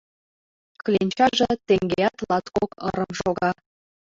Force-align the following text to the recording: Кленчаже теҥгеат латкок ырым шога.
Кленчаже 0.83 1.51
теҥгеат 1.67 2.15
латкок 2.29 2.71
ырым 2.87 3.11
шога. 3.19 3.51